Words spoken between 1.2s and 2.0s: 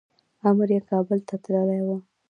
ته تللی و.